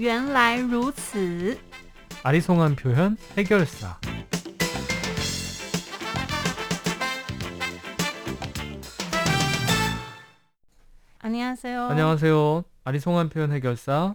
[0.00, 1.58] 原来如此。
[2.22, 3.98] 아리송한 표현 해결사.
[11.18, 11.82] 안녕하세요.
[11.86, 12.64] 안녕하세요.
[12.84, 14.14] 아리송한 표현 해결사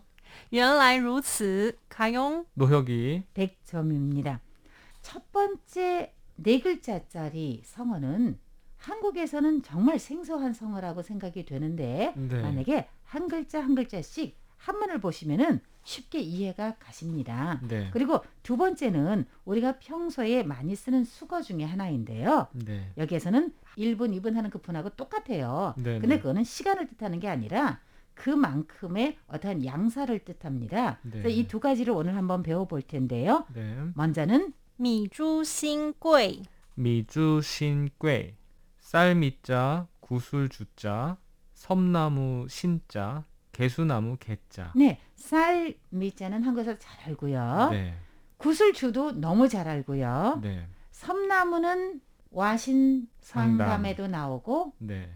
[0.53, 1.77] 原来如此.
[1.89, 2.45] 가용.
[2.53, 3.23] 노혁이.
[3.33, 4.41] 백점입니다.
[5.01, 8.39] 첫 번째 네 글자짜리 성어는
[8.77, 12.41] 한국에서는 정말 생소한 성어라고 생각이 되는데 네.
[12.41, 17.60] 만약에 한 글자 한 글자씩 한문을 보시면은 쉽게 이해가 가십니다.
[17.68, 17.90] 네.
[17.92, 22.48] 그리고 두 번째는 우리가 평소에 많이 쓰는 수거 중에 하나인데요.
[22.52, 22.90] 네.
[22.98, 25.74] 여기에서는 1분, 2분 하는 그 분하고 똑같아요.
[25.78, 27.80] 네, 네, 근데 그거는 시간을 뜻하는 게 아니라
[28.14, 30.98] 그만큼의 어떠한 양사를 뜻합니다.
[31.02, 31.10] 네.
[31.10, 33.46] 그래서 이 두 가지를 오늘 한번 배워볼 텐데요.
[33.54, 33.76] 네.
[33.94, 36.42] 먼저는 미주신贵
[36.74, 38.34] 미주신贵
[38.80, 41.16] 쌀미자, 구슬주자,
[41.54, 44.72] 섬나무 신자, 개수나무 개자.
[44.76, 47.68] 네, 쌀 미자는 한국에서 잘 알고요.
[47.72, 47.94] 네.
[48.36, 50.40] 구슬주도 너무 잘 알고요.
[50.42, 50.68] 네.
[50.92, 52.00] 섬나무는
[52.30, 53.58] 와신 상담.
[53.66, 55.10] 상담에도 나오고 네.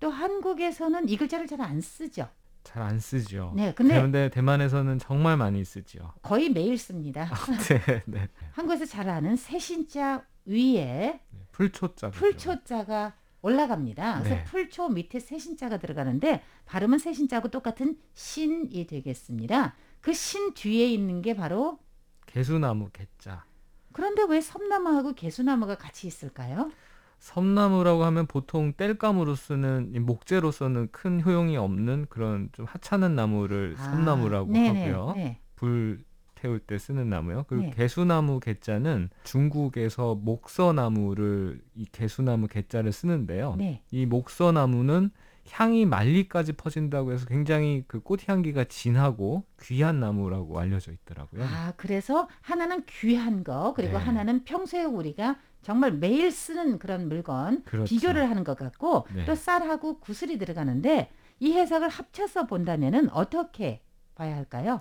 [0.00, 2.28] 또 한국에서는 이 글자를 잘 안 쓰죠.
[2.62, 3.52] 잘 안 쓰죠.
[3.56, 6.12] 네, 근데 그런데 대만에서는 정말 많이 쓰죠.
[6.22, 7.28] 거의 매일 씁니다.
[7.68, 8.02] 네.
[8.06, 8.28] 네.
[8.52, 11.46] 한국에서 잘 아는 세신자 위에 네.
[11.52, 12.10] 풀초자.
[12.10, 14.18] 풀초자가 올라갑니다.
[14.20, 14.44] 그래서 네.
[14.44, 19.74] 풀초 밑에 세신자가 들어가는데 발음은 세신자하고 똑같은 신이 되겠습니다.
[20.00, 21.78] 그 신 뒤에 있는 게 바로
[22.26, 23.44] 개수나무 개자.
[23.92, 26.70] 그런데 왜 섬나무하고 개수나무가 같이 있을까요?
[27.18, 33.82] 섬나무라고 하면 보통 땔감으로 쓰는 이 목재로서는 큰 효용이 없는 그런 좀 하찮은 나무를 아,
[33.82, 35.12] 섬나무라고 네네, 하고요.
[35.16, 35.40] 네.
[35.56, 36.04] 불
[36.38, 37.44] 태울 때 쓰는 나무요.
[37.48, 37.70] 그리고 네.
[37.70, 43.56] 개수나무 개자는 중국에서 목서나무를 이 개수나무 개자를 쓰는데요.
[43.58, 43.82] 네.
[43.90, 45.10] 이 목서나무는
[45.50, 51.42] 향이 만리까지 퍼진다고 해서 굉장히 그 꽃향기가 진하고 귀한 나무라고 알려져 있더라고요.
[51.42, 54.04] 아, 그래서 하나는 귀한 거, 그리고 네.
[54.04, 57.88] 하나는 평소에 우리가 정말 매일 쓰는 그런 물건 그렇죠.
[57.88, 59.24] 비교를 하는 것 같고 네.
[59.24, 61.10] 또 쌀하고 구슬이 들어가는데
[61.40, 63.80] 이 해석을 합쳐서 본다면은 어떻게
[64.14, 64.80] 봐야 할까요?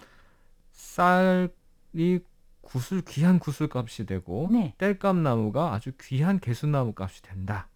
[0.76, 2.20] 쌀이
[2.60, 4.75] 구슬 귀한 구슬 값이 되고 네.
[4.78, 7.69] 땔감 나무가 아주 귀한 개수나무 값이 된다.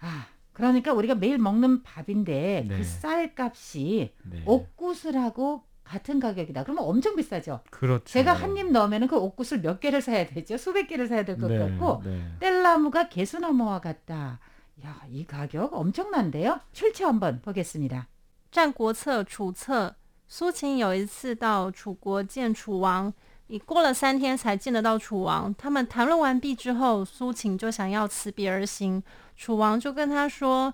[0.00, 2.76] 아, 그러니까 우리가 매일 먹는 밥인데 네.
[2.76, 4.42] 그 쌀값이 네.
[4.46, 6.62] 옥구슬하고 같은 가격이다.
[6.62, 7.60] 그러면 엄청 비싸죠.
[7.70, 8.04] 그렇죠.
[8.04, 10.56] 제가 한 입 넣으면 그 옥구슬 몇 개를 사야 되죠?
[10.56, 12.22] 수백 개를 사야 될 것 네, 같고 네.
[12.38, 14.38] 뗄나무가 개수나무와 같다.
[14.84, 16.60] 야, 이 가격 엄청난데요?
[16.72, 18.06] 출처 한번 보겠습니다.
[18.54, 19.88] 《战国策·楚策》
[20.27, 23.13] 苏秦有一次到楚国见楚王，
[23.47, 25.53] 已过了三天才见得到楚王。
[25.53, 29.01] 他们谈论完毕之后，苏秦就想要辞别而行。
[29.35, 30.73] 楚王就跟他说：“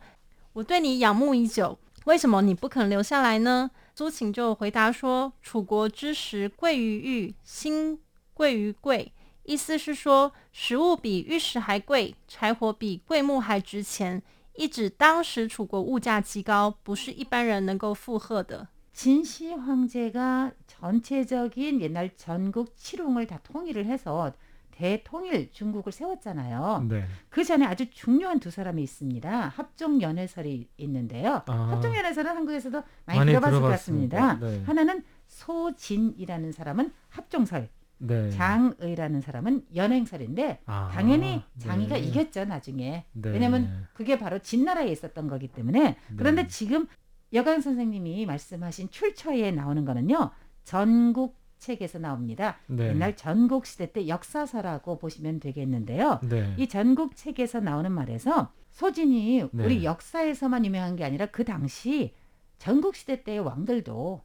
[0.54, 8.00] 我对你仰慕已久，为什么你不肯留下来呢？”苏秦就回答说：“楚国之食贵于玉，心
[8.34, 9.12] 贵于贵。”
[9.44, 14.22] 意思是说，食物比玉石还贵，柴火比桂木还值钱。
[14.54, 18.68] 一指当时楚国物价极高，不是一般人能够负荷的。
[18.94, 24.34] 진시 황제가 전체적인 옛날 전국 칠홍을 다 통일을 해서
[24.72, 26.88] 대통일 중국을 세웠잖아요.
[26.90, 27.06] 네.
[27.30, 29.50] 그 전에 아주 중요한 두 사람이 있습니다.
[29.50, 31.44] 합종 연회설이 있는데요.
[31.46, 31.54] 아.
[31.72, 33.68] 합종 연회설은 한국에서도 많이, 많이 들어봤을 것.
[33.68, 34.40] 같습니다.
[34.40, 34.64] 네.
[34.66, 37.70] 하나는 소진이라는 사람은 합종설,
[38.00, 38.32] 네.
[38.32, 42.02] 장의라는 사람은 연행설인데 아, 당연히 장의가 네.
[42.02, 43.06] 이겼죠 나중에.
[43.14, 43.30] 네.
[43.30, 46.48] 왜냐면 그게 바로 진나라에 있었던 거기 때문에 그런데 네.
[46.48, 46.88] 지금
[47.34, 50.32] 여강 선생님이 말씀하신 출처에 나오는 거는요
[50.64, 52.58] 전국 책에서 나옵니다.
[52.68, 52.90] 네.
[52.90, 56.20] 옛날 전국 시대 때 역사서라고 보시면 되겠는데요.
[56.24, 56.54] 네.
[56.58, 59.66] 이 전국 책에서 나오는 말에서 소진이 네.
[59.66, 62.14] 우리 역사에서만 유명한 게 아니라 그 당시
[62.58, 64.22] 전국 시대 때의 왕들도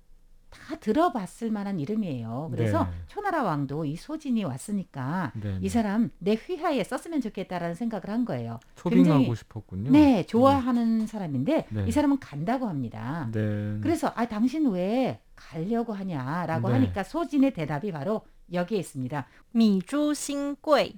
[0.50, 2.48] 다 들어봤을 만한 이름이에요.
[2.50, 2.90] 그래서 네.
[3.08, 8.24] 초나라 왕도 이 소진이 왔으니까 네, 네, 이 사람 내 휘하에 썼으면 좋겠다라는 생각을 한
[8.24, 8.58] 거예요.
[8.76, 9.90] 초빙하고 굉장히, 싶었군요.
[9.90, 10.26] 네, 네.
[10.26, 11.06] 좋아하는 네.
[11.06, 13.28] 사람인데 이 사람은 간다고 합니다.
[13.32, 13.78] 네.
[13.82, 18.22] 그래서 아 당신 왜 가려고 하냐라고 하니까 소진의 대답이 바로
[18.52, 19.26] 여기에 있습니다.
[19.52, 20.94] 미주신괴.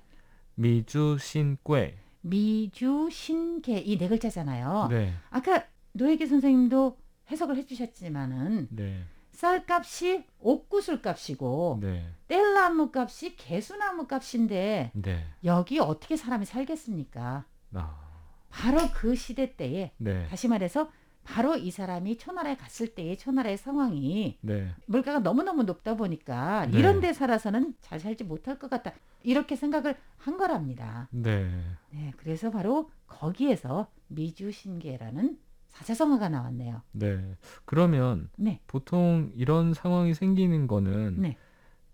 [0.55, 1.99] 미주신괴.
[2.21, 4.89] 미주신괴 이 네 글자잖아요.
[5.31, 6.97] 아까 노예기 선생님도
[7.31, 8.69] 해석을 해주셨지만은.
[9.39, 12.11] 쌀값이 옥구슬 값이고 네.
[12.27, 15.27] 뗄나무 값이 개수나무 값인데 네.
[15.45, 17.45] 여기 어떻게 사람이 살겠습니까?
[17.75, 18.09] 아.
[18.51, 20.27] 바로 그 시대 때에 네.
[20.27, 20.91] 다시 말해서
[21.23, 24.75] 바로 이 사람이 초나라에 갔을 때의 초나라의 상황이 네.
[24.87, 26.77] 물가가 너무너무 높다 보니까 네.
[26.77, 28.93] 이런 데 살아서는 잘 살지 못할 것 같다.
[29.23, 31.07] 이렇게 생각을 한 거랍니다.
[31.13, 31.63] 네.
[31.91, 35.39] 네, 그래서 바로 거기에서 미주신계라는
[35.69, 36.83] 사자성어가 나왔네요.
[36.93, 37.37] 네.
[37.65, 38.61] 그러면 네.
[38.67, 41.37] 보통 이런 상황이 생기는 거는 네.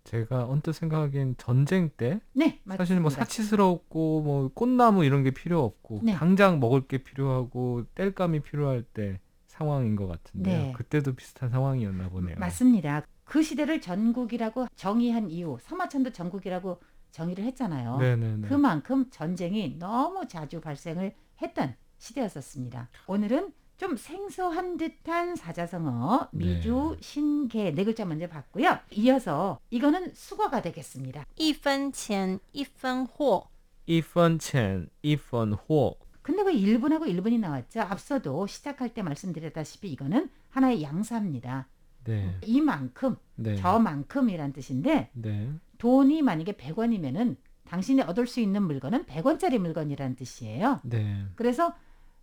[0.03, 3.09] 제가 언뜻 생각하기엔 전쟁 때 네, 사실 뭐.
[3.09, 6.13] 사치스럽고 뭐 꽃나무 이런 게 필요 없고 네.
[6.13, 10.61] 당장 먹을 게 필요하고 땔감이 필요할 때 상황인 것 같은데요.
[10.63, 10.73] 네.
[10.73, 12.35] 그때도 비슷한 상황이었나 보네요.
[12.37, 13.03] 맞습니다.
[13.23, 16.79] 그 시대를 전국이라고 정의한 이유, 서마천도 전국이라고
[17.11, 17.97] 정의를 했잖아요.
[17.97, 18.47] 네네네.
[18.47, 22.89] 그만큼 전쟁이 너무 자주 발생을 했던 시대였었습니다.
[23.07, 26.44] 오늘은 좀 생소한 듯한 사자성어 네.
[26.44, 28.78] 미주, 신개 네 글자 먼저 봤고요.
[28.92, 31.24] 이어서 이거는 수거가 되겠습니다.
[31.36, 33.48] 一分钱一分货，
[33.86, 35.98] 이펀 첸, 이펀 호.
[36.22, 37.80] 근데 왜 1분하고 1분이 나왔죠?
[37.80, 41.66] 앞서도 시작할 때 말씀드렸다시피 이거는 하나의 양사입니다.
[42.04, 42.38] 네.
[42.44, 43.56] 이만큼, 네.
[43.56, 45.50] 저만큼이란 뜻인데 네.
[45.78, 47.36] 돈이 만약에 100원이면은
[47.66, 50.80] 당신이 얻을 수 있는 물건은 100원짜리 물건이라는 뜻이에요.
[50.84, 51.24] 네.
[51.34, 51.74] 그래서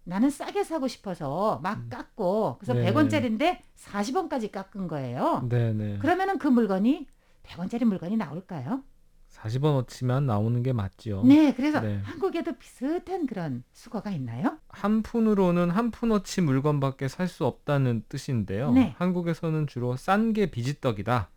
[0.04, 2.92] 나는 싸게 사고 싶어서 막 깎고 그래서 네.
[2.92, 5.46] 100원짜리인데 40원까지 깎은 거예요.
[5.48, 5.98] 네 네.
[5.98, 7.06] 그러면은 그 물건이
[7.44, 8.82] 100원짜리 물건이 나올까요?
[9.30, 11.22] 40원어치만 나오는 게 맞죠.
[11.24, 12.00] 네, 그래서 네.
[12.04, 14.58] 한국에도 비슷한 그런 수거가 있나요?
[14.68, 18.72] 한 푼으로는 한 푼어치 물건밖에 살 수 없다는 뜻인데요.
[18.72, 18.94] 네.
[18.98, 21.30] 한국에서는 주로 싼 게 비지떡이다.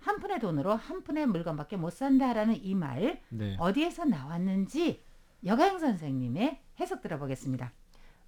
[0.00, 3.56] 한 푼의 돈으로 한 푼의 물건밖에 못 산다라는 이 말 네.
[3.60, 5.02] 어디에서 나왔는지
[5.44, 7.72] 여가영 선생님의 해석 들어보겠습니다.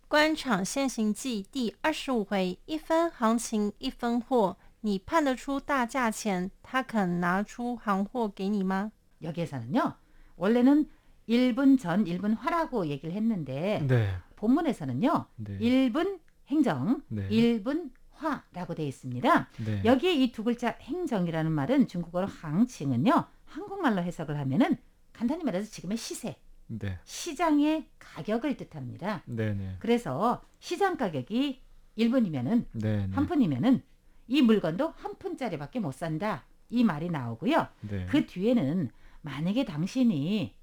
[0.07, 8.91] 官场现行记第二十五回：一分行情一分货，你判得出大价钱，他肯拿出行货给你吗？
[9.21, 9.95] 여기에서는요.
[10.35, 10.89] 원래는
[11.27, 14.13] 1분 전, 1분 화라고 얘기를 했는데 네.
[14.35, 15.25] 본문에서는요.
[15.37, 15.57] 네.
[15.57, 17.27] 1분 행정, 네.
[17.29, 19.49] 1분 화라고 되어 있습니다.
[19.65, 19.81] 네.
[19.85, 23.25] 여기에 이 두 글자 행정이라는 말은 중국어로 항칭은요.
[23.45, 24.77] 한국말로 해석을 하면은
[25.13, 26.35] 간단히 말해서 지금의 시세,
[26.68, 26.98] 네.
[27.04, 29.22] 시장의 가격을 뜻합니다.
[29.26, 29.76] 네네.
[29.78, 31.60] 그래서 시장 가격이
[31.98, 33.14] 1분이면은 네네.
[33.14, 33.82] 한 푼이면은
[34.28, 36.44] 이 물건도 한 푼짜리밖에 못 산다.
[36.70, 37.66] 이 말이 나오고요.
[37.80, 38.06] 네.
[38.06, 38.90] 그 뒤에는
[39.22, 40.54] 만약에 당신이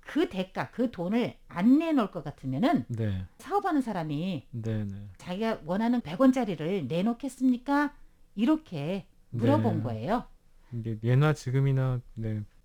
[0.00, 3.24] 그 대가, 그 돈을 안 내놓을 것 같으면은 네.
[3.38, 5.08] 사업하는 사람이 네네.
[5.16, 7.94] 자기가 원하는 100원짜리를 내놓겠습니까?
[8.34, 9.82] 이렇게 물어본 네.
[9.82, 10.24] 거예요.
[10.72, 12.42] 이게 예나 지금이나 네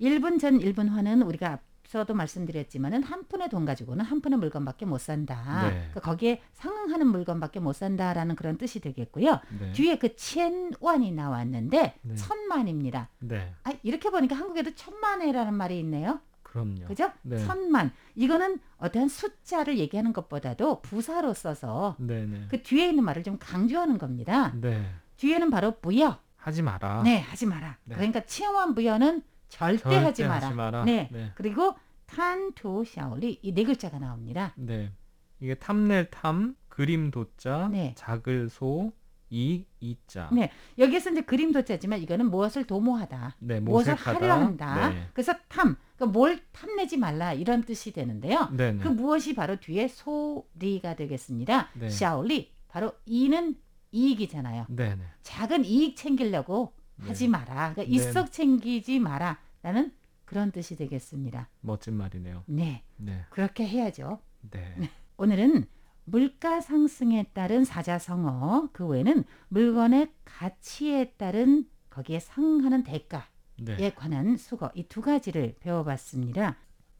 [0.00, 1.60] 1분 전 1분 화는 우리가
[1.90, 5.62] 앞서도 말씀드렸지만은 한 푼의 돈 가지고는 한 푼의 물건밖에 못 산다.
[5.64, 5.70] 네.
[5.70, 9.40] 그러니까 거기에 상응하는 물건밖에 못 산다라는 그런 뜻이 되겠고요.
[9.58, 9.72] 네.
[9.72, 12.14] 뒤에 그 천원이 나왔는데 네.
[12.14, 13.08] 천만입니다.
[13.18, 13.52] 네.
[13.64, 16.20] 아, 이렇게 보니까 한국에도 천만회라는 말이 있네요.
[16.44, 16.86] 그럼요.
[16.86, 17.10] 그죠?
[17.22, 17.44] 네.
[17.44, 17.92] 천만.
[18.14, 22.46] 이거는 어떠한 숫자를 얘기하는 것보다도 부사로 써서 네네.
[22.50, 24.52] 그 뒤에 있는 말을 좀 강조하는 겁니다.
[24.60, 24.84] 네.
[25.16, 26.18] 뒤에는 바로 부여.
[26.36, 27.02] 하지 마라.
[27.02, 27.76] 네, 하지 마라.
[27.84, 27.96] 네.
[27.96, 30.46] 그러니까 치원 부여는 절대, 절대 하지 마라.
[30.46, 30.84] 하지 마라.
[30.84, 31.08] 네.
[31.12, 31.32] 네.
[31.34, 31.74] 그리고
[32.06, 34.54] 탄투 샤올리 이 네 글자가 나옵니다.
[34.56, 34.92] 네.
[35.40, 37.94] 이게 탐낼 탐, 그림 도자, 네.
[37.96, 38.92] 작을 소,
[39.32, 40.28] 이 이자.
[40.32, 40.50] 네.
[40.78, 43.36] 여기에서 이제 그림 도자지만 이거는 무엇을 도모하다.
[43.38, 43.94] 네, 무엇을.
[43.94, 44.90] 하려 한다.
[44.90, 45.08] 네.
[45.12, 48.48] 그래서 탐, 그러니까 뭘 탐내지 말라 이런 뜻이 되는데요.
[48.52, 48.82] 네, 네.
[48.82, 51.68] 그 무엇이 바로 뒤에 소리가 되겠습니다.
[51.74, 51.90] 네.
[51.90, 53.54] 샤올리 바로 이는
[53.92, 54.66] 이익이잖아요.
[54.68, 55.02] 네, 네.
[55.22, 56.79] 작은 이익 챙기려고 네.
[56.99, 57.73] 하지 마라.
[57.73, 57.87] 그러니까 네.
[57.87, 59.93] 일석 챙기지 마라라는
[60.25, 61.49] 그런 뜻이 되겠습니다.
[61.61, 62.43] 멋진 말이네요.
[62.47, 63.25] 네, 네.
[63.29, 64.19] 그렇게 해야죠.
[64.49, 64.89] 네.
[65.17, 65.65] 오늘은
[66.05, 73.23] 물가 상승에 따른 사자성어, 그 외에는 물건의 가치에 따른 거기에 상응하는 대가에
[73.57, 73.93] 네.
[73.93, 76.57] 관한 수거 이 두 가지를 배워봤습니다.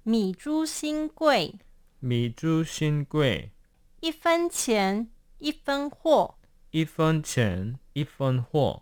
[0.07, 1.53] 米珠新贵，
[1.99, 3.51] 미주 신괴,
[4.01, 6.35] 一分钱一分货，
[6.71, 8.81] 이펀 첸, 이펀 호.